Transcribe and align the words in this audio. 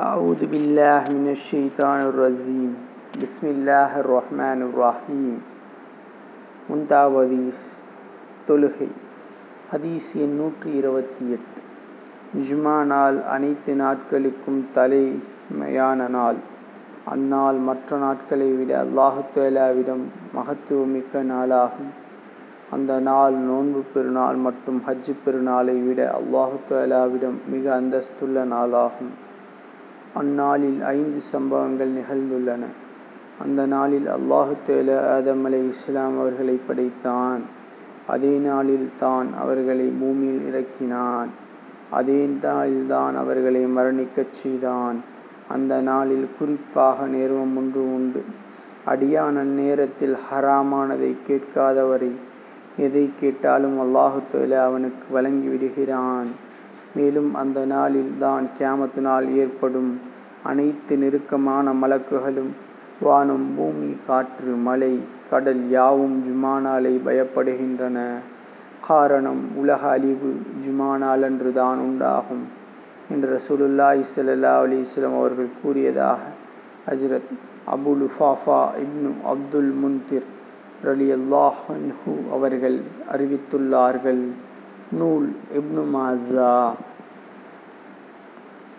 أعوذ 0.00 0.40
بالله 0.46 1.02
من 1.10 1.26
الشيطان 1.30 2.00
الرجيم 2.02 2.70
بسم 3.16 3.44
الله 3.48 3.90
الرحمن 3.98 4.58
الرحيم 4.62 5.34
முந்தாவதீஸ் 6.68 7.64
தொழுகை 8.46 8.88
ஹதீஸ் 9.68 10.08
எண் 10.22 10.34
நூற்றி 10.34 10.68
இருபத்தி 10.78 11.24
எட்டு 11.34 11.60
ஜுமா 12.40 12.76
நாள் 12.86 13.18
அனைத்து 13.34 13.72
நாட்களுக்கும் 13.76 14.62
தலைமையான 14.76 16.08
நாள் 16.16 16.38
அந்நாள் 17.06 17.58
மற்ற 17.66 17.98
நாட்களை 17.98 18.48
விட 18.54 18.72
அல்லாஹு 18.80 19.22
தேலாவிடம் 19.34 20.04
மகத்துவமிக்க 20.34 21.22
நாளாகும் 21.30 21.92
அந்த 22.70 22.92
நாள் 23.02 23.36
நோன்பு 23.44 23.82
பெருநாள் 23.92 24.40
மற்றும் 24.46 24.80
ஹஜ்ஜு 24.86 25.14
பெருநாளை 25.24 25.76
விட 25.84 26.00
அல்லாஹு 26.14 26.58
தேலாவிடம் 26.70 27.38
மிக 27.52 27.64
அந்தஸ்துள்ள 27.76 28.44
நாளாகும் 28.54 29.12
அந்நாளில் 30.13 30.81
ஐந்து 30.81 31.21
சம்பவங்கள் 31.21 31.91
நிகழ்ந்துள்ளன. 31.91 32.63
அந்த 33.39 33.65
நாளில் 33.65 34.07
அல்லாஹு 34.07 34.55
தேலா 34.67 35.13
ஆதம் 35.13 35.43
அலை 35.43 35.67
இஸ்லாம் 35.67 36.19
அவர்களை 36.19 36.59
படைத்தான். 36.67 37.41
அதே 38.07 38.37
நாளில் 38.37 38.89
தான் 38.99 39.27
அவர்களை 39.39 39.87
பூமியில் 39.87 40.43
இறக்கினான். 40.45 41.29
அதே 41.89 42.25
நாளில்தான் 42.25 43.15
அவர்களை 43.15 43.65
மரணிக்கச் 43.65 44.33
செய்தான். 44.33 45.03
அந்த 45.47 45.81
நாளில் 45.81 46.29
குறிப்பாக 46.39 47.07
நேர்வம் 47.07 47.57
ஒன்று 47.57 47.93
உண்டு. 47.93 48.23
அடியான் 48.85 49.37
அந்நேரத்தில் 49.37 50.17
ஹராமானதை 50.29 51.15
கேட்காதவரை 51.27 52.11
எதை 52.77 53.09
கேட்டாலும் 53.19 53.79
அல்லாஹு 53.79 54.21
தேலா 54.33 54.63
அவனுக்கு 54.63 55.13
வழங்கி 55.13 55.47
விடுகிறான். 55.47 56.27
மேலும் 56.95 57.31
அந்த 57.41 57.59
நாளில் 57.73 58.11
தான் 58.23 58.45
கியாமத்து 58.57 59.01
நாள் 59.07 59.27
ஏற்படும் 59.43 59.91
அனைத்து 60.49 60.93
நெருக்கமான 61.01 61.73
மலக்குகளும் 61.81 62.51
வானம் 63.05 63.47
பூமி 63.57 63.91
காற்று 64.07 64.53
மலை 64.67 64.93
கடல் 65.29 65.63
யாவும் 65.75 66.17
ஜுமா 66.25 66.53
நாளை 66.65 66.93
பயப்படுகின்றன. 67.05 67.97
காரணம் 68.87 69.41
உலக 69.61 69.81
அழிவு 69.95 70.31
ஜுமா 70.63 70.89
நாளன்று 71.03 71.49
தான் 71.59 71.79
உண்டாகும் 71.87 72.43
என்று 73.13 73.29
ரசூலுல்லாஹி 73.37 74.03
ஸல்லல்லாஹு 74.13 74.61
அலைஹி 74.65 75.05
அவர்கள் 75.21 75.49
கூறியதாக 75.61 76.21
ஹஜ்ரத் 76.87 77.31
அபு 77.75 77.91
லுஃபாஃபா 78.01 78.61
இப்னு 78.83 79.11
அப்துல் 79.33 79.73
முன்திர் 79.81 80.29
ரலியல்லாஹு 80.89 81.65
அன்ஹு 81.75 82.13
அவர்கள் 82.37 82.77
அறிவித்துள்ளார்கள். 83.13 84.23
نول 84.93 85.27
ابن 85.55 85.79
ماجه 85.79 86.73